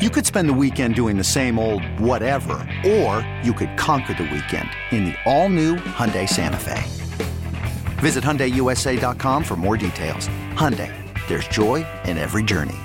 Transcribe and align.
You 0.00 0.08
could 0.08 0.24
spend 0.24 0.48
the 0.48 0.54
weekend 0.54 0.94
doing 0.94 1.18
the 1.18 1.24
same 1.24 1.58
old 1.58 1.84
whatever, 2.00 2.66
or 2.86 3.20
you 3.44 3.52
could 3.52 3.76
conquer 3.76 4.14
the 4.14 4.22
weekend 4.22 4.70
in 4.92 5.04
the 5.04 5.14
all-new 5.26 5.76
Hyundai 5.76 6.26
Santa 6.26 6.56
Fe. 6.56 6.82
Visit 8.00 8.24
HyundaiUSA.com 8.24 9.44
for 9.44 9.56
more 9.56 9.76
details. 9.76 10.30
Hyundai, 10.54 10.90
there's 11.28 11.46
joy 11.48 11.86
in 12.06 12.16
every 12.16 12.42
journey. 12.42 12.78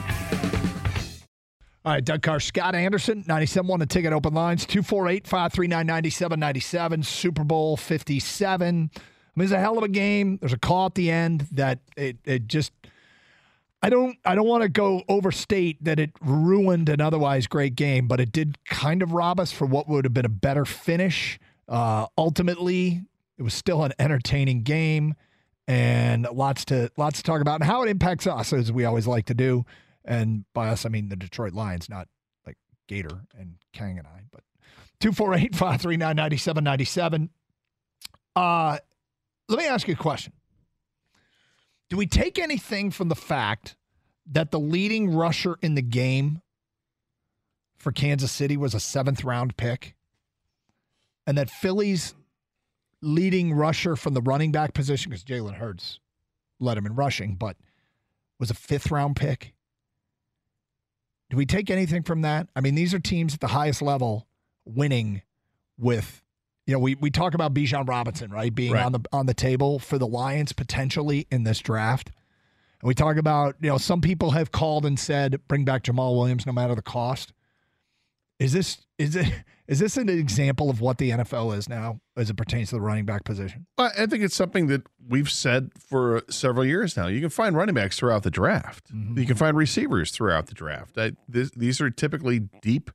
All 1.86 1.94
right, 1.94 2.04
Doug 2.04 2.22
Carr, 2.22 2.41
Scott 2.41 2.76
Anderson, 2.76 3.24
97 3.26 3.66
1 3.66 3.80
the 3.80 3.86
ticket 3.86 4.12
open 4.12 4.34
lines, 4.34 4.66
248 4.66 5.26
539 5.26 5.88
9797, 5.88 7.02
Super 7.04 7.46
Bowl 7.46 7.77
57. 7.77 8.91
I 8.94 9.00
mean, 9.38 9.44
it's 9.46 9.54
a 9.54 9.58
hell 9.58 9.77
of 9.77 9.86
a 9.86 9.88
game. 9.88 10.38
There's 10.41 10.52
a 10.52 10.60
call 10.60 10.88
at 10.88 10.96
the 10.96 11.10
end 11.10 11.48
that 11.54 11.80
it, 11.96 12.18
it 12.26 12.48
just– 12.48 12.74
I 13.86 13.90
don't 13.90 14.18
I 14.26 14.34
don't 14.34 14.48
want 14.48 14.64
to 14.64 14.70
go 14.70 15.04
overstate 15.08 15.84
that 15.84 16.00
it 16.00 16.10
ruined 16.20 16.90
an 16.90 17.02
otherwise 17.02 17.46
great 17.46 17.76
game, 17.76 18.08
but 18.08 18.20
it 18.20 18.32
did 18.32 18.58
kind 18.66 19.04
of 19.04 19.12
rob 19.12 19.40
us 19.40 19.52
for 19.52 19.68
what 19.68 19.88
would 19.88 20.06
have 20.06 20.14
been 20.14 20.26
a 20.26 20.30
better 20.30 20.66
finish. 20.66 21.38
Uh, 21.70 22.08
ultimately, 22.18 23.04
it 23.38 23.44
was 23.44 23.54
still 23.54 23.84
an 23.84 23.92
entertaining 24.00 24.64
game 24.64 25.14
and 25.68 26.27
lots 26.34 26.66
to 26.66 26.90
lots 26.98 27.18
to 27.18 27.24
talk 27.24 27.42
about 27.42 27.62
and 27.62 27.70
how 27.70 27.84
it 27.84 27.90
impacts 27.90 28.26
us 28.26 28.54
as 28.54 28.72
we 28.72 28.86
always 28.86 29.05
like 29.05 29.27
to 29.27 29.36
do. 29.36 29.68
And 30.04 30.46
by 30.55 30.70
us 30.70 30.88
I 30.88 30.90
mean 30.90 31.10
the 31.10 31.16
Detroit 31.16 31.54
Lions, 31.54 31.88
not 31.88 32.08
like 32.48 32.58
Gator 32.88 33.22
and 33.38 33.58
Kang 33.72 33.99
and 33.99 34.08
I, 34.08 34.22
but 34.32 34.42
248 34.99 35.54
539 35.54 36.16
9797. 36.16 37.30
Uh 38.36 38.80
let 39.48 39.60
me 39.60 39.68
ask 39.68 39.88
you 39.88 39.94
a 39.94 39.98
question. 39.98 40.34
Do 41.90 41.98
we 41.98 42.08
take 42.08 42.40
anything 42.40 42.91
from 42.91 43.10
the 43.10 43.16
fact 43.16 43.76
that 44.32 44.52
the 44.52 44.60
leading 44.60 45.14
rusher 45.14 45.58
in 45.62 45.76
the 45.76 45.82
game 45.82 46.42
for 47.77 47.92
Kansas 47.92 48.32
City 48.32 48.58
was 48.58 48.74
a 48.74 48.80
seventh 48.80 49.24
round 49.24 49.55
pick? 49.58 49.96
And 51.27 51.38
that 51.38 51.50
Philly's 51.50 52.16
leading 53.02 53.54
rusher 53.54 53.96
from 53.96 54.14
the 54.14 54.22
running 54.22 54.52
back 54.52 54.74
position, 54.74 55.12
because 55.12 55.24
Jalen 55.24 55.55
Hurts 55.55 56.00
led 56.60 56.77
him 56.77 56.86
in 56.86 56.96
rushing, 56.96 57.36
but 57.36 57.58
was 58.40 58.49
a 58.49 58.55
fifth 58.55 58.92
round 58.92 59.16
pick? 59.16 59.54
Do 61.30 61.38
we 61.38 61.46
take 61.46 61.70
anything 61.70 62.04
from 62.04 62.22
that? 62.22 62.48
I 62.55 62.62
mean, 62.62 62.76
these 62.76 62.94
are 62.94 62.99
teams 62.99 63.34
at 63.34 63.40
the 63.40 63.48
highest 63.48 63.82
level 63.82 64.28
winning 64.66 65.22
with 65.78 66.22
you 66.66 66.74
know, 66.74 66.80
we, 66.80 66.96
we 66.96 67.12
talk 67.12 67.34
about 67.34 67.53
Bijan 67.53 67.88
Robinson, 67.88 68.31
right, 68.31 68.53
being 68.53 68.74
right. 68.74 68.85
on 68.85 68.91
the 68.91 69.00
on 69.12 69.25
the 69.28 69.34
table 69.34 69.80
for 69.80 69.97
the 69.97 70.08
Lions 70.08 70.52
potentially 70.52 71.28
in 71.31 71.44
this 71.44 71.59
draft. 71.59 72.12
And 72.81 72.88
we 72.88 72.96
talk 72.96 73.18
about, 73.18 73.56
you 73.62 73.69
know, 73.69 73.78
some 73.78 74.02
people 74.02 74.31
have 74.31 74.52
called 74.52 74.86
and 74.86 75.00
said 75.00 75.40
bring 75.47 75.63
back 75.63 75.84
Jamaal 75.84 76.18
Williams 76.18 76.46
no 76.46 76.52
matter 76.52 76.75
the 76.75 76.81
cost. 76.81 77.34
Is 78.40 78.52
this 78.52 78.80
is 78.97 79.16
it 79.16 79.31
is 79.68 79.80
this 79.80 79.96
an 79.97 80.09
example 80.09 80.69
of 80.69 80.81
what 80.81 80.97
the 80.97 81.12
NFL 81.12 81.56
is 81.56 81.69
now 81.69 82.00
as 82.18 82.30
it 82.30 82.36
pertains 82.36 82.69
to 82.69 82.75
the 82.75 82.81
running 82.81 83.06
back 83.06 83.24
position? 83.24 83.68
I 83.78 84.08
think 84.08 84.24
it's 84.24 84.36
something 84.36 84.68
that 84.68 84.84
we've 85.08 85.30
said 85.30 85.72
for 85.80 86.24
several 86.30 86.66
years 86.66 86.97
now. 86.97 87.08
You 87.08 87.22
can 87.22 87.30
find 87.30 87.56
running 87.56 87.76
backs 87.76 87.97
throughout 87.97 88.24
the 88.24 88.32
draft. 88.32 88.94
Mm-hmm. 88.94 89.20
You 89.20 89.26
can 89.26 89.36
find 89.36 89.56
receivers 89.56 90.12
throughout 90.12 90.47
the 90.47 90.53
draft. 90.53 90.97
I, 90.97 91.14
this, 91.28 91.52
these 91.52 91.80
are 91.82 91.90
typically 91.90 92.40
deep 92.62 92.92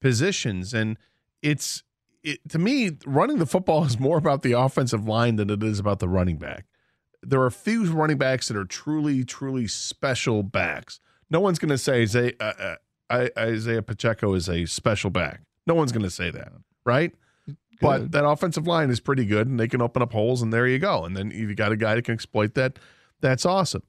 positions, 0.00 0.72
and 0.72 0.96
it's 1.42 1.82
it, 2.26 2.48
to 2.50 2.58
me, 2.58 2.90
running 3.06 3.38
the 3.38 3.46
football 3.46 3.84
is 3.86 3.98
more 3.98 4.18
about 4.18 4.42
the 4.42 4.52
offensive 4.52 5.08
line 5.08 5.36
than 5.36 5.48
it 5.48 5.62
is 5.62 5.78
about 5.78 6.00
the 6.00 6.08
running 6.08 6.36
back. 6.36 6.66
There 7.22 7.40
are 7.40 7.46
a 7.46 7.52
few 7.52 7.90
running 7.90 8.18
backs 8.18 8.48
that 8.48 8.56
are 8.56 8.64
truly, 8.64 9.24
truly 9.24 9.66
special 9.66 10.42
backs. 10.42 11.00
No 11.30 11.40
one's 11.40 11.58
going 11.58 11.70
to 11.70 11.78
say 11.78 12.02
Isaiah, 12.02 12.32
uh, 12.38 12.76
uh, 13.10 13.28
Isaiah 13.38 13.82
Pacheco 13.82 14.34
is 14.34 14.48
a 14.48 14.66
special 14.66 15.10
back. 15.10 15.40
No 15.66 15.74
one's 15.74 15.92
going 15.92 16.02
to 16.02 16.10
say 16.10 16.30
that, 16.30 16.52
right? 16.84 17.12
Good. 17.46 17.56
But 17.80 18.12
that 18.12 18.24
offensive 18.24 18.66
line 18.66 18.90
is 18.90 19.00
pretty 19.00 19.24
good, 19.24 19.48
and 19.48 19.58
they 19.58 19.68
can 19.68 19.82
open 19.82 20.02
up 20.02 20.12
holes, 20.12 20.40
and 20.40 20.52
there 20.52 20.66
you 20.66 20.78
go. 20.78 21.04
And 21.04 21.16
then 21.16 21.30
you 21.30 21.52
got 21.54 21.72
a 21.72 21.76
guy 21.76 21.94
that 21.96 22.04
can 22.04 22.14
exploit 22.14 22.54
that. 22.54 22.78
That's 23.20 23.44
awesome. 23.44 23.82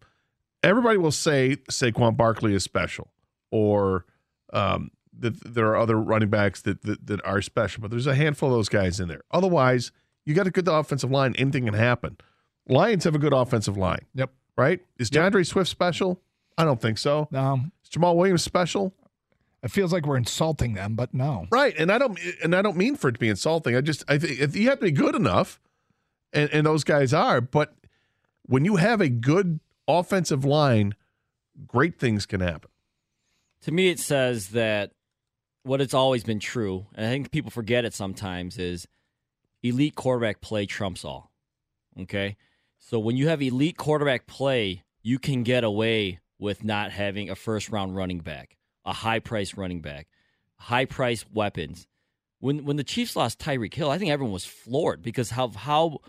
Everybody 0.64 0.98
will 0.98 1.12
say 1.12 1.58
Saquon 1.70 2.18
Barkley 2.18 2.56
is 2.56 2.64
special, 2.64 3.12
or 3.52 4.06
um, 4.52 4.90
that 5.20 5.54
there 5.54 5.68
are 5.68 5.78
other 5.78 5.98
running 5.98 6.30
backs 6.30 6.62
that, 6.62 6.84
that, 6.84 7.08
that 7.08 7.26
are 7.26 7.42
special, 7.42 7.82
but 7.82 7.92
there's 7.92 8.08
a 8.08 8.16
handful 8.16 8.50
of 8.50 8.56
those 8.56 8.70
guys 8.70 9.00
in 9.00 9.08
there. 9.08 9.22
Otherwise, 9.32 9.92
you 10.26 10.34
got 10.34 10.48
a 10.48 10.52
good 10.52 10.68
offensive 10.68 11.12
line. 11.12 11.36
Anything 11.38 11.66
can 11.66 11.74
happen. 11.74 12.18
Lions 12.68 13.04
have 13.06 13.16
a 13.16 13.20
good 13.20 13.34
offensive 13.34 13.78
line. 13.78 14.06
Yep. 14.16 14.32
Right? 14.58 14.82
Is 14.98 15.10
DeAndre 15.10 15.40
yep. 15.40 15.46
Swift 15.46 15.70
special? 15.70 16.22
I 16.58 16.66
don't 16.66 16.82
think 16.82 16.98
so. 16.98 17.28
No. 17.32 17.62
Is 17.84 17.90
Jamaal 17.90 18.16
Williams 18.16 18.44
special? 18.44 18.94
It 19.64 19.72
feels 19.72 19.92
like 19.92 20.06
we're 20.06 20.18
insulting 20.18 20.74
them, 20.74 20.96
but 20.96 21.14
no. 21.14 21.48
Right, 21.52 21.76
and 21.78 21.92
I 21.92 21.98
don't 21.98 22.20
and 22.44 22.56
I 22.56 22.62
don't 22.62 22.78
mean 22.78 22.96
for 22.96 23.10
it 23.10 23.14
to 23.14 23.20
be 23.20 23.28
insulting. 23.28 23.76
I 23.76 23.82
just 23.82 24.04
I 24.08 24.18
think 24.18 24.56
you 24.56 24.70
have 24.70 24.80
to 24.80 24.86
be 24.86 24.92
good 24.92 25.16
enough, 25.16 25.60
and 26.32 26.50
and 26.52 26.66
those 26.66 26.84
guys 26.84 27.14
are. 27.14 27.42
But 27.42 27.74
when 28.44 28.66
you 28.66 28.76
have 28.76 29.02
a 29.02 29.10
good 29.10 29.60
offensive 29.88 30.46
line, 30.46 30.96
great 31.66 32.00
things 32.00 32.26
can 32.26 32.40
happen. 32.40 32.70
To 33.62 33.72
me, 33.72 33.90
it 33.90 34.00
says 34.00 34.50
that 34.50 34.92
what 35.68 35.82
it's 35.82 35.94
always 35.94 36.24
been 36.24 36.40
true, 36.40 36.88
and 36.96 37.06
I 37.06 37.10
think 37.10 37.32
people 37.32 37.52
forget 37.52 37.86
it 37.86 37.94
sometimes, 37.94 38.58
is 38.58 38.88
elite 39.62 39.96
quarterback 39.96 40.42
play 40.42 40.66
trumps 40.66 41.04
all. 41.04 41.32
Okay? 42.00 42.38
So 42.80 43.00
when 43.00 43.18
you 43.18 43.28
have 43.28 43.42
elite 43.42 43.78
quarterback 43.78 44.28
play, 44.28 44.84
you 45.02 45.20
can 45.20 45.44
get 45.44 45.64
away 45.64 46.20
with 46.40 46.64
not 46.64 46.92
having 46.92 47.30
a 47.30 47.36
first 47.36 47.70
round 47.70 47.96
running 47.96 48.20
back, 48.20 48.58
a 48.86 48.94
high 48.94 49.20
price 49.20 49.58
running 49.58 49.82
back, 49.82 50.08
high 50.56 50.86
price 50.86 51.26
weapons. 51.32 51.88
When 52.40 52.66
when 52.66 52.78
the 52.78 52.84
Chiefs 52.84 53.16
lost 53.16 53.40
Tyreek 53.40 53.74
Hill, 53.74 53.90
I 53.90 53.98
think 53.98 54.12
everyone 54.12 54.34
was 54.34 54.46
floored 54.46 55.02
because 55.02 55.32
how 55.32 55.50
how 55.50 56.00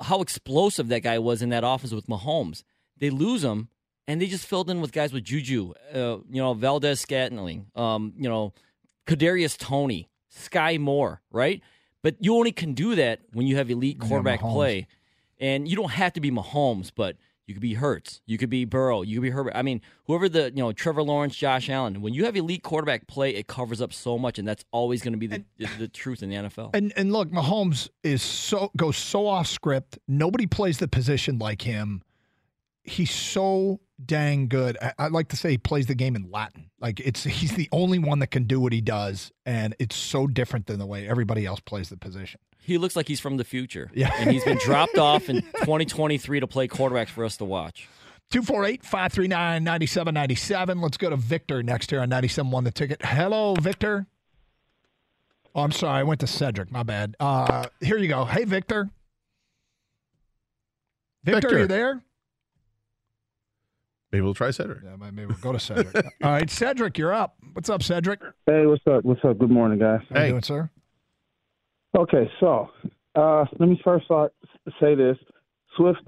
how 0.00 0.20
explosive 0.22 0.88
that 0.88 1.00
guy 1.00 1.18
was 1.18 1.42
in 1.42 1.48
that 1.50 1.64
offense 1.64 1.92
with 1.92 2.06
Mahomes. 2.06 2.62
They 2.98 3.10
lose 3.10 3.42
him, 3.42 3.68
and 4.06 4.20
they 4.20 4.26
just 4.26 4.46
filled 4.46 4.70
in 4.70 4.80
with 4.80 4.92
guys 4.92 5.12
with 5.12 5.24
Juju, 5.24 5.72
uh, 5.92 6.18
you 6.30 6.40
know, 6.40 6.54
Valdes-Scantling, 6.54 7.66
um, 7.74 8.12
you 8.16 8.28
know, 8.28 8.52
Kadarius 9.06 9.56
Toney, 9.58 10.08
Sky 10.28 10.78
Moore, 10.78 11.20
right? 11.30 11.62
But 12.02 12.16
you 12.20 12.34
only 12.36 12.52
can 12.52 12.72
do 12.72 12.94
that 12.94 13.20
when 13.32 13.46
you 13.46 13.56
have 13.56 13.70
elite 13.70 13.98
quarterback 13.98 14.40
yeah, 14.40 14.50
play, 14.50 14.86
and 15.38 15.68
you 15.68 15.76
don't 15.76 15.90
have 15.90 16.12
to 16.14 16.20
be 16.20 16.30
Mahomes, 16.30 16.90
but 16.94 17.16
you 17.50 17.54
could 17.54 17.60
be 17.60 17.74
Hurts, 17.74 18.20
you 18.26 18.38
could 18.38 18.48
be 18.48 18.64
Burrow, 18.64 19.02
you 19.02 19.16
could 19.16 19.22
be 19.22 19.30
Herbert. 19.30 19.54
I 19.56 19.62
mean, 19.62 19.80
whoever 20.06 20.28
the 20.28 20.44
you 20.54 20.62
know 20.62 20.72
Trevor 20.72 21.02
Lawrence, 21.02 21.34
Josh 21.34 21.68
Allen. 21.68 22.00
When 22.00 22.14
you 22.14 22.24
have 22.24 22.36
elite 22.36 22.62
quarterback 22.62 23.08
play, 23.08 23.34
it 23.34 23.48
covers 23.48 23.80
up 23.80 23.92
so 23.92 24.16
much, 24.16 24.38
and 24.38 24.46
that's 24.46 24.64
always 24.70 25.02
going 25.02 25.14
to 25.14 25.18
be 25.18 25.26
the, 25.26 25.34
and, 25.34 25.44
the, 25.58 25.68
the, 25.78 25.88
truth 25.88 26.22
in 26.22 26.30
the 26.30 26.36
NFL. 26.36 26.70
And 26.74 26.92
and 26.96 27.12
look, 27.12 27.28
Mahomes 27.30 27.88
is 28.04 28.22
so 28.22 28.70
goes 28.76 28.96
so 28.96 29.26
off 29.26 29.48
script. 29.48 29.98
Nobody 30.06 30.46
plays 30.46 30.78
the 30.78 30.88
position 30.88 31.38
like 31.38 31.62
him. 31.62 32.02
He's 32.82 33.10
so 33.10 33.80
dang 34.04 34.48
good. 34.48 34.76
I, 34.80 34.92
I, 34.98 35.08
like 35.08 35.28
to 35.28 35.36
say 35.36 35.50
he 35.50 35.58
plays 35.58 35.86
the 35.86 35.94
game 35.94 36.16
in 36.16 36.30
Latin. 36.30 36.70
Like 36.80 37.00
it's 37.00 37.24
he's 37.24 37.54
the 37.54 37.68
only 37.72 37.98
one 37.98 38.20
that 38.20 38.28
can 38.28 38.44
do 38.44 38.60
what 38.60 38.72
he 38.72 38.80
does, 38.80 39.32
and 39.44 39.74
it's 39.78 39.96
so 39.96 40.26
different 40.26 40.66
than 40.66 40.78
the 40.78 40.86
way 40.86 41.08
everybody 41.08 41.46
else 41.46 41.60
plays 41.60 41.90
the 41.90 41.96
position. 41.96 42.40
He 42.58 42.78
looks 42.78 42.96
like 42.96 43.08
he's 43.08 43.20
from 43.20 43.36
the 43.36 43.44
future. 43.44 43.90
Yeah. 43.94 44.12
and 44.18 44.30
he's 44.30 44.44
been 44.44 44.58
dropped 44.58 44.98
off 44.98 45.28
in 45.28 45.42
2023 45.42 46.40
to 46.40 46.46
play 46.46 46.68
quarterbacks 46.68 47.08
for 47.08 47.24
us 47.24 47.36
to 47.38 47.44
watch. 47.44 47.88
248 48.30 48.84
539 48.84 49.64
9797. 49.64 50.80
Let's 50.80 50.96
go 50.96 51.10
to 51.10 51.16
Victor 51.16 51.62
next 51.62 51.90
here 51.90 52.00
on 52.00 52.08
97 52.08 52.50
Won 52.50 52.64
the 52.64 52.70
Ticket. 52.70 53.04
Hello, 53.04 53.54
Victor. 53.54 54.06
Oh, 55.54 55.62
I'm 55.62 55.72
sorry. 55.72 56.00
I 56.00 56.02
went 56.04 56.20
to 56.20 56.28
Cedric. 56.28 56.70
My 56.70 56.84
bad. 56.84 57.16
Uh, 57.18 57.66
here 57.80 57.98
you 57.98 58.06
go. 58.06 58.24
Hey, 58.24 58.44
Victor. 58.44 58.88
Victor, 61.24 61.40
Victor. 61.40 61.56
are 61.56 61.60
you 61.60 61.66
there? 61.66 62.02
Maybe 64.12 64.22
we'll 64.22 64.34
try 64.34 64.50
Cedric. 64.50 64.82
Yeah, 64.82 64.96
maybe 64.96 65.26
we'll 65.26 65.36
go 65.38 65.52
to 65.52 65.60
Cedric. 65.60 65.94
All 66.22 66.32
right, 66.32 66.50
Cedric, 66.50 66.98
you're 66.98 67.14
up. 67.14 67.36
What's 67.52 67.70
up, 67.70 67.82
Cedric? 67.82 68.20
Hey, 68.46 68.66
what's 68.66 68.84
up? 68.86 69.04
What's 69.04 69.24
up? 69.24 69.38
Good 69.38 69.50
morning, 69.50 69.78
guys. 69.78 70.00
How 70.10 70.16
hey. 70.16 70.26
you 70.26 70.32
doing, 70.32 70.42
sir? 70.42 70.70
Okay, 71.96 72.30
so 72.40 72.70
uh, 73.14 73.44
let 73.58 73.68
me 73.68 73.80
first 73.84 74.06
say 74.80 74.94
this: 74.96 75.16
Swift, 75.76 76.00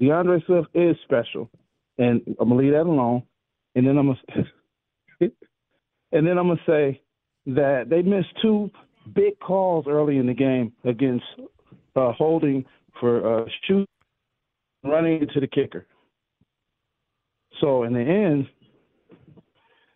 DeAndre 0.00 0.44
Swift 0.46 0.68
is 0.74 0.96
special, 1.02 1.50
and 1.98 2.20
I'm 2.40 2.48
gonna 2.48 2.60
leave 2.60 2.72
that 2.72 2.86
alone. 2.86 3.22
And 3.74 3.86
then 3.86 3.98
I'm 3.98 4.06
gonna 4.06 4.44
And 6.12 6.26
then 6.26 6.38
I'm 6.38 6.48
gonna 6.48 6.60
say 6.66 7.02
that 7.46 7.88
they 7.90 8.02
missed 8.02 8.28
two 8.40 8.70
big 9.14 9.38
calls 9.40 9.86
early 9.88 10.18
in 10.18 10.26
the 10.26 10.34
game 10.34 10.72
against 10.84 11.24
uh, 11.96 12.12
holding 12.12 12.64
for 13.00 13.40
uh, 13.42 13.44
shoot 13.66 13.88
running 14.84 15.20
into 15.22 15.40
the 15.40 15.46
kicker. 15.46 15.86
So 17.60 17.82
in 17.84 17.92
the 17.94 18.00
end, 18.00 18.48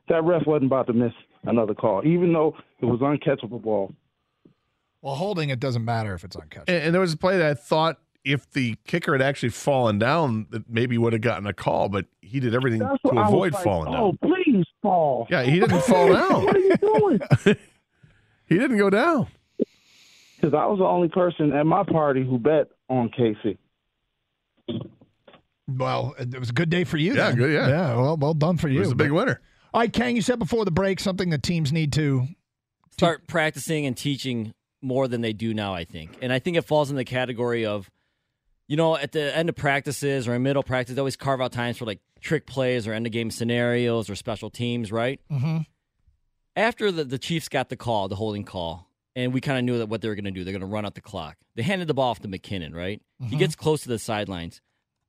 that 0.08 0.24
ref 0.24 0.46
wasn't 0.46 0.66
about 0.66 0.86
to 0.88 0.92
miss 0.92 1.12
another 1.44 1.74
call, 1.74 2.02
even 2.06 2.32
though 2.32 2.56
it 2.80 2.86
was 2.86 3.00
uncatchable 3.00 3.62
ball. 3.62 3.92
Well, 5.02 5.14
holding 5.14 5.48
it 5.50 5.60
doesn't 5.60 5.84
matter 5.84 6.14
if 6.14 6.24
it's 6.24 6.36
uncatchable. 6.36 6.64
And, 6.68 6.82
and 6.84 6.94
there 6.94 7.00
was 7.00 7.12
a 7.12 7.16
play 7.16 7.38
that 7.38 7.46
I 7.50 7.54
thought 7.54 7.98
if 8.22 8.50
the 8.50 8.76
kicker 8.86 9.12
had 9.12 9.22
actually 9.22 9.48
fallen 9.48 9.98
down, 9.98 10.46
that 10.50 10.68
maybe 10.68 10.98
would 10.98 11.14
have 11.14 11.22
gotten 11.22 11.46
a 11.46 11.54
call, 11.54 11.88
but 11.88 12.04
he 12.20 12.38
did 12.38 12.54
everything 12.54 12.80
That's 12.80 13.00
to 13.02 13.08
what 13.08 13.16
I 13.16 13.22
was 13.22 13.28
avoid 13.30 13.52
like, 13.54 13.64
falling 13.64 13.94
Oh, 13.94 14.12
down. 14.12 14.18
please 14.22 14.66
fall. 14.82 15.26
Yeah, 15.30 15.42
he 15.42 15.58
didn't 15.58 15.82
fall 15.84 16.12
down. 16.12 16.44
What 16.44 16.56
are 16.56 16.58
you 16.58 16.76
doing? 16.76 17.20
He 18.46 18.58
didn't 18.58 18.78
go 18.78 18.90
down. 18.90 19.28
Because 20.36 20.54
I 20.54 20.66
was 20.66 20.80
the 20.80 20.84
only 20.84 21.06
person 21.08 21.52
at 21.52 21.64
my 21.66 21.84
party 21.84 22.24
who 22.24 22.36
bet 22.36 22.66
on 22.88 23.08
KC. 23.10 23.56
Well, 25.78 26.14
it 26.18 26.38
was 26.38 26.50
a 26.50 26.52
good 26.52 26.70
day 26.70 26.84
for 26.84 26.96
you. 26.96 27.14
Yeah, 27.14 27.28
then. 27.28 27.36
good, 27.36 27.52
yeah. 27.52 27.68
Yeah, 27.68 27.94
well, 27.96 28.16
well 28.16 28.34
done 28.34 28.56
for 28.56 28.68
He 28.68 28.74
you. 28.74 28.80
was 28.80 28.92
a 28.92 28.94
big 28.94 29.10
But- 29.10 29.14
winner. 29.16 29.40
All 29.72 29.80
right, 29.80 29.92
Kang, 29.92 30.16
you 30.16 30.22
said 30.22 30.38
before 30.40 30.64
the 30.64 30.70
break 30.72 30.98
something 30.98 31.30
that 31.30 31.42
teams 31.42 31.72
need 31.72 31.92
to. 31.92 32.26
start 32.92 33.26
practicing 33.28 33.86
and 33.86 33.96
teaching 33.96 34.52
more 34.82 35.06
than 35.08 35.20
they 35.20 35.32
do 35.32 35.54
now, 35.54 35.72
I 35.74 35.84
think. 35.84 36.18
And 36.20 36.32
I 36.32 36.38
think 36.38 36.56
it 36.56 36.62
falls 36.62 36.90
in 36.90 36.96
the 36.96 37.04
category 37.04 37.64
of, 37.64 37.88
you 38.66 38.76
know, 38.76 38.96
at 38.96 39.12
the 39.12 39.34
end 39.36 39.48
of 39.48 39.54
practices 39.56 40.26
or 40.28 40.34
in 40.34 40.42
middle 40.42 40.62
practice, 40.62 40.94
they 40.96 41.00
always 41.00 41.16
carve 41.16 41.40
out 41.40 41.52
times 41.52 41.78
for 41.78 41.84
like 41.86 42.00
trick 42.20 42.46
plays 42.46 42.86
or 42.86 42.92
end 42.92 43.06
of 43.06 43.12
game 43.12 43.30
scenarios 43.30 44.10
or 44.10 44.14
special 44.16 44.50
teams, 44.50 44.90
right? 44.92 45.20
Mm-hmm. 45.30 45.58
After 46.56 46.90
the, 46.90 47.04
the 47.04 47.18
Chiefs 47.18 47.48
got 47.48 47.68
the 47.68 47.76
call, 47.76 48.08
the 48.08 48.16
holding 48.16 48.44
call, 48.44 48.88
and 49.16 49.32
we 49.32 49.40
kind 49.40 49.58
of 49.58 49.64
knew 49.64 49.78
that 49.78 49.86
what 49.88 50.02
they 50.02 50.08
were 50.08 50.14
going 50.14 50.24
to 50.24 50.30
do, 50.30 50.44
they're 50.44 50.52
going 50.52 50.60
to 50.60 50.66
run 50.66 50.84
out 50.84 50.94
the 50.94 51.00
clock. 51.00 51.36
They 51.54 51.62
handed 51.62 51.88
the 51.88 51.94
ball 51.94 52.10
off 52.10 52.20
to 52.20 52.28
McKinnon, 52.28 52.74
right? 52.74 53.00
He 53.22 53.36
gets 53.36 53.54
close 53.54 53.82
to 53.82 53.88
the 53.88 53.98
sidelines. 53.98 54.60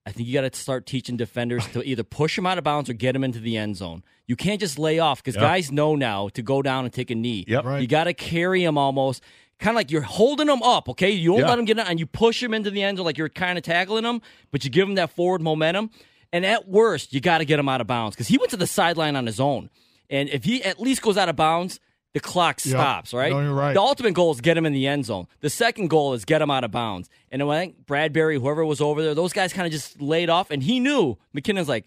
I 0.06 0.12
think 0.12 0.28
you 0.28 0.34
got 0.34 0.52
to 0.52 0.60
start 0.60 0.86
teaching 0.88 1.16
defenders 1.16 1.66
to 1.74 1.84
either 1.84 2.04
push 2.04 2.36
them 2.36 2.48
out 2.48 2.58
of 2.58 2.64
bounds 2.64 2.90
or 2.90 2.94
get 2.94 3.12
them 3.14 3.24
into 3.24 3.40
the 3.40 3.56
end 3.58 3.78
zone. 3.78 4.04
You 4.26 4.36
can't 4.36 4.60
just 4.60 4.80
lay 4.80 4.98
off 5.00 5.22
because 5.24 5.36
Yep. 5.36 5.42
guys 5.44 5.72
know 5.72 5.96
now 5.96 6.30
to 6.30 6.42
go 6.42 6.62
down 6.64 6.86
and 6.86 6.94
take 6.94 7.12
a 7.12 7.16
knee. 7.16 7.46
Yep. 7.48 7.64
Right. 7.66 7.82
You 7.82 7.88
got 7.88 8.06
to 8.06 8.14
carry 8.14 8.64
them 8.64 8.78
almost, 8.80 9.22
kind 9.60 9.76
of 9.76 9.76
like 9.76 9.92
you're 9.92 10.02
holding 10.02 10.48
them 10.48 10.64
up. 10.64 10.90
Okay, 10.90 11.12
you 11.12 11.32
don't 11.32 11.42
Yeah. 11.42 11.50
let 11.50 11.58
them 11.58 11.66
get 11.66 11.78
out, 11.78 11.88
and 11.88 12.00
you 12.00 12.08
push 12.08 12.42
them 12.42 12.54
into 12.54 12.72
the 12.72 12.82
end 12.82 12.98
zone 12.98 13.06
like 13.06 13.18
you're 13.18 13.30
kind 13.30 13.60
of 13.60 13.64
tackling 13.64 14.04
them, 14.04 14.22
but 14.52 14.64
you 14.64 14.72
give 14.72 14.88
them 14.88 14.96
that 14.96 15.12
forward 15.12 15.42
momentum. 15.42 15.92
And 16.34 16.46
at 16.46 16.68
worst, 16.68 17.14
you 17.14 17.20
got 17.20 17.38
to 17.40 17.46
get 17.46 17.60
him 17.60 17.70
out 17.70 17.82
of 17.82 17.88
bounds 17.88 18.16
because 18.16 18.28
he 18.30 18.38
went 18.38 18.50
to 18.52 18.58
the 18.58 18.66
sideline 18.68 19.16
on 19.16 19.28
his 19.28 19.40
own. 19.40 19.70
And 20.10 20.30
if 20.30 20.46
he 20.46 20.64
at 20.64 20.80
least 20.80 21.02
goes 21.04 21.18
out 21.18 21.30
of 21.30 21.36
bounds, 21.36 21.80
the 22.14 22.20
clock 22.20 22.60
stops. 22.60 23.14
Right. 23.14 23.32
No, 23.32 23.40
you're 23.42 23.54
right. 23.54 23.74
The 23.74 23.80
ultimate 23.82 24.14
goal 24.14 24.32
is 24.34 24.42
get 24.42 24.58
him 24.58 24.66
in 24.66 24.74
the 24.74 24.88
end 24.88 25.06
zone. 25.06 25.28
The 25.40 25.50
second 25.50 25.88
goal 25.90 26.14
is 26.14 26.26
get 26.26 26.42
him 26.42 26.52
out 26.52 26.64
of 26.64 26.72
bounds. 26.72 27.10
And 27.32 27.42
I 27.42 27.60
think 27.60 27.86
Bradberry, 27.86 28.40
whoever 28.40 28.66
was 28.66 28.82
over 28.82 29.02
there, 29.02 29.14
those 29.14 29.34
guys 29.34 29.54
kind 29.54 29.66
of 29.66 29.72
just 29.72 30.02
laid 30.02 30.30
off, 30.30 30.52
and 30.52 30.62
he 30.62 30.80
knew 30.80 31.18
McKinnon's 31.36 31.70
like, 31.70 31.86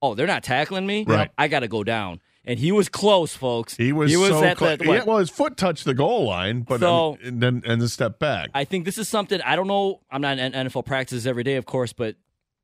"Oh, 0.00 0.14
they're 0.14 0.26
not 0.26 0.42
tackling 0.44 0.86
me. 0.86 1.04
Right. 1.06 1.30
I 1.36 1.48
got 1.48 1.60
to 1.60 1.68
go 1.68 1.82
down." 1.84 2.20
And 2.48 2.60
he 2.60 2.70
was 2.70 2.88
close, 2.88 3.34
folks. 3.34 3.76
He 3.76 3.92
was, 3.92 4.08
He 4.08 4.16
was 4.16 4.28
so 4.28 4.44
at 4.44 4.56
close. 4.56 4.78
the, 4.78 4.84
yeah, 4.84 5.02
well, 5.02 5.18
his 5.18 5.30
foot 5.30 5.56
touched 5.56 5.84
the 5.84 5.94
goal 5.94 6.26
line, 6.26 6.60
but 6.60 6.78
So- 6.78 7.14
um, 7.14 7.18
and 7.24 7.42
then 7.42 7.62
and 7.66 7.80
then 7.80 7.88
step 7.88 8.20
back. 8.20 8.50
I 8.54 8.62
think 8.64 8.84
this 8.84 8.98
is 8.98 9.08
something 9.08 9.40
I 9.42 9.56
don't 9.56 9.66
know. 9.66 10.00
I'm 10.12 10.20
not 10.20 10.38
in 10.38 10.52
NFL 10.52 10.84
practices 10.86 11.26
every 11.26 11.42
day, 11.42 11.56
of 11.56 11.66
course, 11.66 11.92
but 11.92 12.14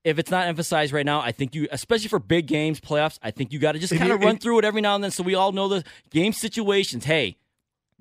if 0.05 0.19
it's 0.19 0.31
not 0.31 0.47
emphasized 0.47 0.93
right 0.93 1.07
now, 1.07 1.21
I 1.21 1.33
think 1.33 1.55
you, 1.55 1.69
especially 1.71 2.09
for 2.09 2.19
big 2.19 2.47
games, 2.47 2.81
playoffs, 2.81 3.19
I 3.23 3.31
think 3.31 3.53
you 3.53 3.59
got 3.59 3.73
to 3.73 3.79
just 3.79 3.95
kind 3.95 4.11
of 4.11 4.21
run 4.21 4.39
through 4.39 4.59
it 4.59 4.65
every 4.65 4.81
now 4.81 4.95
and 4.95 5.05
then, 5.05 5.11
so 5.11 5.23
we 5.23 5.35
all 5.35 5.53
know 5.53 5.69
the 5.69 5.85
game 6.11 6.33
situations. 6.33 7.05
Hey, 7.05 7.37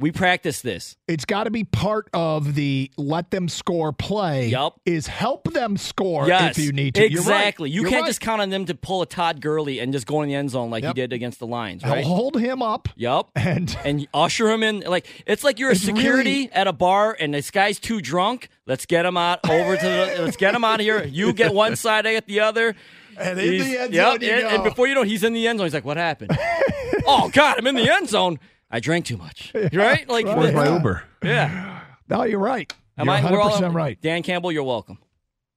we 0.01 0.11
practice 0.11 0.61
this. 0.61 0.97
It's 1.07 1.23
got 1.25 1.45
to 1.45 1.51
be 1.51 1.63
part 1.63 2.09
of 2.13 2.55
the 2.55 2.91
let 2.97 3.31
them 3.31 3.47
score 3.47 3.93
play. 3.93 4.47
Yup. 4.47 4.79
Is 4.85 5.07
help 5.07 5.53
them 5.53 5.77
score 5.77 6.27
yes, 6.27 6.57
if 6.57 6.63
you 6.65 6.71
need 6.73 6.95
to. 6.95 7.01
You're 7.09 7.21
right. 7.23 7.37
exactly. 7.41 7.69
You 7.69 7.81
You're 7.81 7.89
can't 7.89 8.01
right. 8.01 8.07
just 8.09 8.19
count 8.19 8.41
on 8.41 8.49
them 8.49 8.65
to 8.65 8.75
pull 8.75 9.01
a 9.01 9.05
Todd 9.05 9.39
Gurley 9.41 9.79
and 9.79 9.93
just 9.93 10.07
go 10.07 10.21
in 10.23 10.27
the 10.29 10.35
end 10.35 10.49
zone 10.51 10.69
like 10.69 10.83
Yep. 10.83 10.95
he 10.95 11.01
did 11.01 11.13
against 11.13 11.39
the 11.39 11.47
Lions, 11.47 11.83
right? 11.83 12.03
hold 12.03 12.37
him 12.39 12.61
up 12.61 12.89
Yep. 12.95 13.27
and 13.35 13.77
and 13.85 14.07
usher 14.13 14.49
him 14.49 14.63
in. 14.63 14.81
Like 14.81 15.07
it's 15.25 15.43
like 15.43 15.59
you're 15.59 15.71
a 15.71 15.75
security 15.75 16.31
really- 16.33 16.51
at 16.51 16.67
a 16.67 16.73
bar, 16.73 17.15
and 17.19 17.33
this 17.33 17.51
guy's 17.51 17.79
too 17.79 18.01
drunk. 18.01 18.49
Let's 18.65 18.85
get 18.85 19.05
him 19.05 19.17
out 19.17 19.47
over 19.49 19.77
to 19.77 19.83
the. 19.85 20.15
let's 20.23 20.37
get 20.37 20.55
him 20.55 20.63
out 20.63 20.79
of 20.79 20.85
here. 20.85 21.03
You 21.03 21.33
get 21.33 21.53
one 21.53 21.75
side, 21.77 22.07
I 22.07 22.13
get 22.13 22.25
the 22.27 22.39
other. 22.41 22.75
And 23.17 23.37
in 23.39 23.53
He's- 23.53 23.67
the 23.67 23.77
end 23.81 23.93
yep, 23.93 24.05
zone 24.13 24.21
you 24.21 24.31
and, 24.31 24.47
and 24.47 24.63
before 24.63 24.87
you 24.87 24.95
know, 24.95 25.03
he's 25.03 25.23
in 25.23 25.33
the 25.33 25.47
end 25.47 25.59
zone. 25.59 25.65
He's 25.65 25.73
like, 25.73 25.83
"What 25.85 25.97
happened? 25.97 26.31
oh 27.05 27.29
God, 27.33 27.57
I'm 27.57 27.67
in 27.67 27.75
the 27.75 27.89
end 27.91 28.07
zone. 28.09 28.39
I 28.71 28.79
drank 28.79 29.05
too 29.05 29.17
much. 29.17 29.51
Right? 29.73 30.07
Like, 30.09 30.25
Where's 30.25 30.53
my 30.53 30.65
Yeah. 30.65 30.73
Uber? 30.73 31.03
yeah. 31.23 31.81
no, 32.09 32.23
you're 32.23 32.39
right. 32.39 32.71
Am 32.97 33.05
you're 33.07 33.15
I? 33.15 33.21
100 33.21 33.51
percent 33.51 33.73
right. 33.73 34.01
Dan 34.01 34.23
Campbell, 34.23 34.51
you're 34.51 34.63
welcome. 34.63 34.97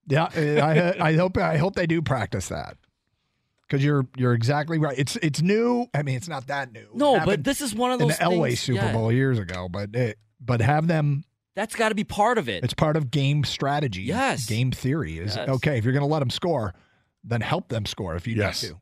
Yeah, 0.06 0.24
I, 0.34 1.08
I 1.10 1.14
hope 1.16 1.38
I 1.38 1.56
hope 1.56 1.76
they 1.76 1.86
do 1.86 2.02
practice 2.02 2.48
that 2.48 2.76
because 3.62 3.82
you're 3.82 4.06
you're 4.16 4.34
exactly 4.34 4.78
right. 4.78 4.98
It's 4.98 5.16
it's 5.16 5.40
new. 5.40 5.86
I 5.94 6.02
mean, 6.02 6.16
it's 6.16 6.28
not 6.28 6.48
that 6.48 6.72
new. 6.72 6.86
No, 6.92 7.14
Happened 7.14 7.26
but 7.30 7.44
this 7.44 7.60
is 7.62 7.74
one 7.74 7.90
of 7.92 7.98
those 7.98 8.18
the 8.18 8.24
Elway 8.24 8.48
things- 8.48 8.60
Super 8.60 8.84
yeah, 8.84 8.92
Bowl 8.92 9.10
years 9.10 9.38
ago, 9.38 9.68
but 9.70 9.94
it, 9.94 10.18
but 10.40 10.60
have 10.60 10.86
them. 10.88 11.24
That's 11.54 11.74
got 11.76 11.88
to 11.90 11.94
be 11.94 12.04
part 12.04 12.36
of 12.36 12.48
it. 12.48 12.64
It's 12.64 12.74
part 12.74 12.96
of 12.96 13.10
game 13.12 13.44
strategy. 13.44 14.02
Yes. 14.02 14.44
game 14.46 14.72
theory 14.72 15.18
is 15.18 15.36
Yes. 15.36 15.48
okay. 15.48 15.78
If 15.78 15.84
you're 15.84 15.92
going 15.94 16.02
to 16.06 16.12
let 16.12 16.18
them 16.18 16.30
score, 16.30 16.74
then 17.22 17.40
help 17.40 17.68
them 17.68 17.86
score 17.86 18.14
if 18.16 18.26
you 18.26 18.34
Yes. 18.34 18.62
need 18.62 18.70
to. 18.70 18.80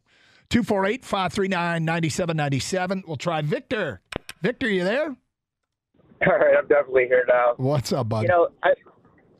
248 0.49 1.05
539 1.05 1.85
9797. 1.85 3.05
We'll 3.07 3.17
try 3.17 3.43
Victor. 3.43 4.01
Victor, 4.43 4.69
you 4.69 4.83
there? 4.83 5.17
All 6.27 6.39
right, 6.39 6.57
I'm 6.59 6.67
definitely 6.67 7.07
here 7.07 7.25
now. 7.29 7.55
What's 7.57 7.93
up, 7.93 8.09
bud? 8.09 8.23
You 8.23 8.29
know, 8.29 8.49
I, 8.65 8.75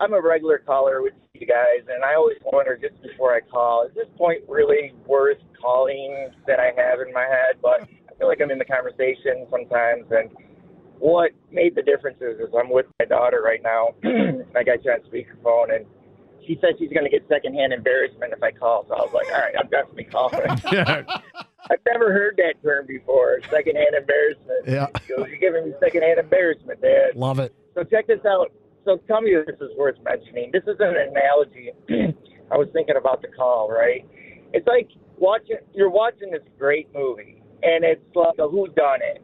I'm 0.01 0.15
a 0.15 0.21
regular 0.21 0.59
caller 0.59 1.03
with 1.03 1.15
you 1.35 1.47
guys, 1.47 1.87
and 1.93 2.05
I 2.05 2.15
always 2.15 2.39
wonder 2.53 2.77
just 2.77 3.03
before 3.03 3.35
I 3.35 3.41
call, 3.41 3.85
is 3.85 3.95
this 3.95 4.07
point 4.17 4.43
really 4.49 4.93
worth 5.07 5.39
calling 5.61 6.31
that 6.47 6.61
I 6.61 6.71
have 6.77 7.01
in 7.01 7.13
my 7.13 7.23
head? 7.23 7.57
But 7.61 7.83
I 7.83 8.19
feel 8.19 8.29
like 8.29 8.41
I'm 8.41 8.51
in 8.53 8.59
the 8.59 8.65
conversation 8.65 9.47
sometimes, 9.51 10.07
and 10.11 10.31
what 11.01 11.33
made 11.51 11.75
the 11.75 11.83
difference 11.83 12.19
is, 12.21 12.39
is 12.39 12.55
I'm 12.57 12.71
with 12.71 12.87
my 13.01 13.07
daughter 13.07 13.43
right 13.45 13.63
now, 13.63 13.89
and 14.05 14.45
I 14.57 14.63
got 14.63 14.85
you 14.85 14.93
on 14.93 15.01
speakerphone, 15.11 15.75
and 15.75 15.85
she 16.47 16.59
said 16.61 16.75
she's 16.79 16.91
going 16.91 17.05
to 17.05 17.11
get 17.11 17.27
secondhand 17.29 17.73
embarrassment 17.73 18.33
if 18.33 18.43
I 18.43 18.53
call. 18.53 18.87
So 18.89 18.95
I 18.95 19.01
was 19.01 19.13
like, 19.13 19.27
all 19.33 19.41
right, 19.41 19.55
I'm 19.59 19.69
definitely 19.69 20.05
calling. 20.05 20.47
I've 21.71 21.79
never 21.87 22.13
heard 22.13 22.39
that 22.39 22.63
term 22.63 22.87
before, 22.87 23.41
secondhand 23.51 23.95
embarrassment. 23.97 24.67
Yeah. 24.67 24.87
You're 25.09 25.37
giving 25.37 25.67
me 25.67 25.75
secondhand 25.81 26.19
embarrassment, 26.19 26.81
Dad. 26.81 27.15
Love 27.15 27.39
it. 27.39 27.55
So 27.75 27.85
check 27.85 28.07
this 28.07 28.25
out. 28.27 28.53
So 28.85 28.97
tell 29.07 29.21
me 29.21 29.31
if 29.31 29.47
this 29.47 29.57
is 29.61 29.71
worth 29.79 29.97
mentioning. 30.03 30.51
This 30.53 30.65
is 30.65 30.77
an 30.81 30.95
analogy. 30.97 31.71
I 32.51 32.57
was 32.57 32.69
thinking 32.73 32.97
about 32.97 33.23
the 33.23 33.29
call, 33.29 33.71
right? 33.71 34.07
It's 34.53 34.67
like 34.67 34.91
watching 35.17 35.57
you're 35.73 35.91
watching 35.91 36.31
this 36.31 36.43
great 36.59 36.89
movie 36.93 37.43
and 37.63 37.85
it's 37.85 38.05
like 38.15 38.39
a 38.39 38.49
who 38.49 38.67
done 38.69 39.01
it. 39.03 39.23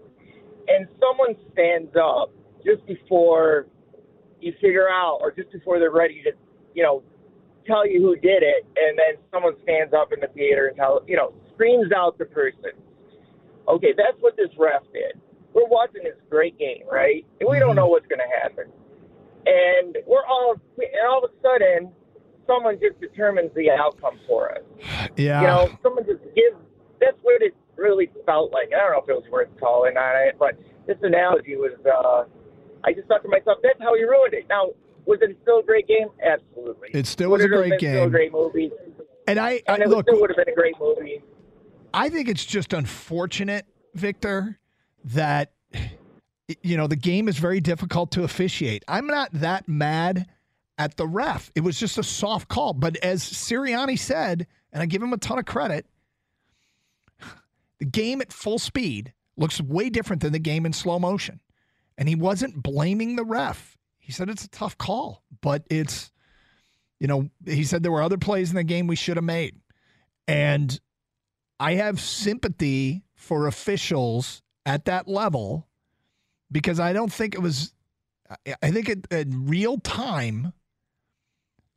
And 0.68 0.87
someone 1.00 1.35
stands 1.52 1.95
up 1.97 2.33
just 2.64 2.87
before 2.87 3.66
you 4.40 4.52
figure 4.61 4.88
out 4.88 5.18
or 5.21 5.33
just 5.33 5.50
before 5.50 5.78
they're 5.78 5.90
ready 5.90 6.23
to, 6.23 6.33
you 6.75 6.83
know, 6.83 7.02
tell 7.66 7.87
you 7.87 8.00
who 8.00 8.14
did 8.16 8.42
it 8.42 8.64
and 8.76 8.97
then 8.97 9.21
someone 9.33 9.54
stands 9.62 9.92
up 9.92 10.12
in 10.12 10.21
the 10.21 10.28
theater 10.28 10.68
and 10.68 10.76
tell 10.76 11.02
you 11.07 11.16
know, 11.16 11.35
screams 11.59 11.93
out 11.93 12.17
the 12.19 12.25
person. 12.25 12.71
Okay, 13.69 13.93
that's 13.97 14.17
what 14.21 14.37
this 14.37 14.49
ref 14.59 14.83
did. 14.93 15.21
We're 15.53 15.67
watching 15.67 16.05
this 16.05 16.15
great 16.31 16.59
game, 16.59 16.85
right? 16.91 17.27
And 17.41 17.49
we 17.49 17.59
don't 17.59 17.75
know 17.77 17.87
what's 17.88 18.07
going 18.07 18.21
to 18.21 18.41
happen. 18.43 18.67
And 19.47 19.99
we're 20.07 20.25
all, 20.27 20.55
and 20.79 20.91
all 21.11 21.25
of 21.25 21.31
a 21.31 21.35
sudden, 21.43 21.91
someone 22.47 22.79
just 22.81 23.00
determines 23.00 23.50
the 23.55 23.71
outcome 23.71 24.19
for 24.27 24.53
us. 24.53 24.62
Yeah. 25.17 25.41
You 25.41 25.47
know, 25.47 25.79
someone 25.83 26.05
just 26.05 26.23
gives. 26.35 26.57
That's 27.00 27.17
what 27.23 27.43
it 27.43 27.55
really 27.77 28.11
felt 28.27 28.53
like. 28.53 28.69
I 28.75 28.79
don't 28.79 28.93
know 28.93 29.03
if 29.03 29.09
it 29.09 29.23
was 29.23 29.31
worth 29.31 29.49
calling 29.61 29.97
on 29.97 30.29
it, 30.29 30.37
but 30.38 30.59
this 30.87 30.97
analogy 31.03 31.57
was. 31.57 31.73
uh 31.87 32.25
I 32.85 32.93
just 32.93 33.09
thought 33.09 33.23
to 33.23 33.29
myself, 33.29 33.59
that's 33.62 33.81
how 33.81 33.95
he 33.97 34.03
ruined 34.05 34.35
it. 34.35 34.47
Now, 34.49 34.71
was 35.05 35.19
it 35.21 35.37
still 35.43 35.59
a 35.61 35.62
great 35.65 35.88
game? 35.88 36.09
Absolutely. 36.25 36.91
It 36.95 37.07
still 37.07 37.31
was 37.31 37.43
a 37.45 37.49
great 37.49 37.71
been 37.71 37.79
Still 37.81 37.91
a 37.91 38.00
game. 38.03 38.11
great 38.11 38.33
movie. 38.33 38.71
and 39.27 39.38
I, 39.41 39.61
I 39.69 39.75
And 39.75 39.83
it 39.83 39.88
look, 39.88 40.07
still 40.07 40.21
would 40.21 40.31
have 40.31 40.37
been 40.37 40.49
a 40.53 40.57
great 40.57 40.77
movie. 40.81 41.23
I 41.92 42.09
think 42.09 42.28
it's 42.28 42.45
just 42.45 42.73
unfortunate, 42.73 43.66
Victor, 43.95 44.59
that 45.04 45.52
you 46.62 46.76
know 46.76 46.87
the 46.87 46.97
game 46.97 47.28
is 47.28 47.38
very 47.38 47.61
difficult 47.61 48.12
to 48.12 48.25
officiate. 48.25 48.85
I'm 48.88 49.07
not 49.07 49.30
that 49.33 49.68
mad 49.68 50.26
at 50.76 50.97
the 50.97 51.07
ref. 51.07 51.50
It 51.54 51.61
was 51.61 51.78
just 51.78 51.99
a 51.99 52.02
soft 52.02 52.49
call, 52.49 52.73
but 52.73 52.97
as 52.99 53.23
Sirianni 53.23 53.99
said, 53.99 54.47
and 54.73 54.83
I 54.83 54.87
give 54.87 55.02
him 55.02 55.12
a 55.12 55.18
ton 55.18 55.38
of 55.38 55.45
credit, 55.45 55.87
the 57.78 57.85
game 57.85 58.21
at 58.21 58.33
full 58.33 58.59
speed 58.59 59.12
looks 59.37 59.61
way 59.61 59.90
different 59.90 60.23
than 60.23 60.33
the 60.33 60.38
game 60.38 60.66
in 60.66 60.73
slow 60.73 60.99
motion. 60.99 61.40
And 61.97 62.09
he 62.09 62.14
wasn't 62.14 62.62
blaming 62.62 63.16
the 63.16 63.25
ref. 63.25 63.76
He 63.99 64.12
said 64.12 64.28
it's 64.28 64.45
a 64.45 64.50
tough 64.50 64.78
call, 64.78 65.25
but 65.40 65.64
it's 65.68 66.12
you 67.00 67.07
know, 67.07 67.28
he 67.45 67.64
said 67.64 67.83
there 67.83 67.92
were 67.92 68.02
other 68.02 68.18
plays 68.18 68.50
in 68.50 68.57
the 68.57 68.64
game 68.64 68.87
we 68.87 68.97
should 68.97 69.16
have 69.16 69.25
made. 69.25 69.57
And 70.26 70.78
I 71.61 71.75
have 71.75 72.00
sympathy 72.00 73.05
for 73.15 73.47
officials 73.47 74.43
at 74.65 74.85
that 74.85 75.09
level 75.09 75.67
because 76.50 76.79
I 76.81 76.93
don't 76.93 77.12
think 77.12 77.35
it 77.35 77.41
was. 77.41 77.73
I- 78.62 78.71
think 78.71 78.88
it, 78.88 79.07
in 79.11 79.47
real 79.47 79.79
time, 79.79 80.53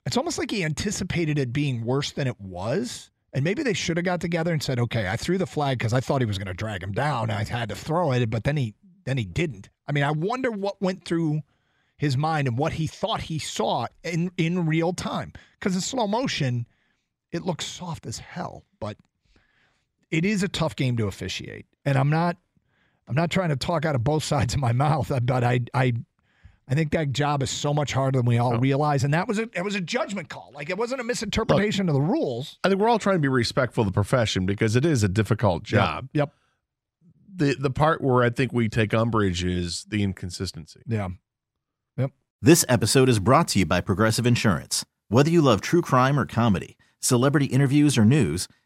it's 0.06 0.18
almost 0.18 0.38
like 0.38 0.52
he 0.52 0.64
anticipated 0.66 1.40
it 1.40 1.54
being 1.54 1.86
worse 1.86 2.12
than 2.12 2.28
it 2.28 2.40
was. 2.40 3.10
And 3.34 3.46
maybe 3.46 3.64
they 3.64 3.74
should 3.74 3.96
have 3.96 4.04
got 4.04 4.20
together 4.20 4.52
and 4.52 4.62
said, 4.62 4.78
"Okay, 4.78 5.08
I 5.08 5.16
threw 5.16 5.38
the 5.38 5.48
flag 5.48 5.78
because 5.78 5.94
I 5.94 6.02
thought 6.02 6.22
he 6.22 6.26
was 6.26 6.38
going 6.38 6.48
to 6.48 6.54
drag 6.54 6.84
him 6.84 6.92
down. 6.92 7.30
I 7.30 7.46
had 7.46 7.70
to 7.70 7.76
throw 7.76 8.12
it, 8.12 8.30
but 8.30 8.44
then 8.44 8.58
he 8.58 8.76
then 9.06 9.18
he 9.18 9.26
didn't." 9.26 9.70
I 9.88 9.94
mean, 9.94 10.04
I 10.04 10.12
wonder 10.12 10.52
what 10.52 10.82
went 10.82 11.06
through 11.06 11.42
his 11.98 12.18
mind 12.18 12.48
and 12.50 12.58
what 12.58 12.74
he 12.74 12.88
thought 12.88 13.22
he 13.22 13.40
saw 13.40 13.88
in 14.04 14.32
in 14.36 14.66
real 14.66 14.92
time. 14.92 15.32
Because 15.58 15.76
in 15.76 15.82
slow 15.82 16.08
motion, 16.08 16.68
it 17.32 17.44
looks 17.44 17.66
soft 17.66 18.06
as 18.06 18.20
hell, 18.20 18.66
but 18.82 18.98
it 20.12 20.26
is 20.26 20.44
a 20.44 20.48
tough 20.48 20.76
game 20.76 20.98
to 20.98 21.08
officiate. 21.08 21.66
And 21.86 21.98
I'm 21.98 22.10
not 22.10 22.38
I'm 23.08 23.16
not 23.16 23.32
trying 23.32 23.50
to 23.50 23.56
talk 23.56 23.86
out 23.86 23.96
of 23.96 24.04
both 24.04 24.24
sides 24.34 24.54
of 24.54 24.60
my 24.60 24.74
mouth, 24.74 25.12
uh, 25.12 25.20
but 25.20 25.44
I 25.44 25.62
I 25.74 25.94
I 26.68 26.76
think 26.76 26.92
that 26.92 27.12
job 27.12 27.44
is 27.44 27.50
so 27.50 27.74
much 27.74 27.92
harder 27.92 28.20
than 28.20 28.26
we 28.26 28.38
all 28.38 28.58
realize. 28.58 29.04
And 29.04 29.14
that 29.14 29.28
was 29.28 29.40
a 29.40 29.50
it 29.54 29.64
was 29.64 29.76
a 29.76 29.82
judgment 29.82 30.30
call. 30.30 30.52
Like 30.54 30.70
it 30.70 30.78
wasn't 30.78 31.02
a 31.02 31.04
misinterpretation 31.04 31.90
of 31.90 31.96
the 31.96 32.02
rules. 32.02 32.60
I 32.64 32.70
think 32.70 32.80
we're 32.80 32.90
all 32.90 33.00
trying 33.00 33.18
to 33.18 33.22
be 33.22 33.28
respectful 33.28 33.82
of 33.82 33.88
the 33.88 33.94
profession 33.94 34.46
because 34.46 34.76
it 34.76 34.86
is 34.86 35.04
a 35.04 35.10
difficult 35.10 35.64
job. 35.64 36.10
Yep. 36.14 36.34
The 37.34 37.56
the 37.56 37.72
part 37.72 38.02
where 38.02 38.24
I 38.24 38.30
think 38.30 38.54
we 38.54 38.70
take 38.70 38.94
umbrage 38.94 39.44
is 39.44 39.86
the 39.86 40.04
inconsistency. 40.04 40.82
Yeah. 40.86 41.10
Yep. 41.98 42.12
This 42.42 42.66
episode 42.70 43.10
is 43.10 43.20
brought 43.20 43.50
to 43.50 43.60
you 43.60 43.66
by 43.66 43.82
Progressive 43.82 44.26
Insurance. 44.26 44.86
Whether 45.10 45.30
you 45.30 45.42
love 45.42 45.60
true 45.62 45.82
crime 45.82 46.18
or 46.18 46.26
comedy, 46.26 46.78
celebrity 47.00 47.48
interviews 47.48 47.98
or 47.98 48.06
news, 48.06 48.48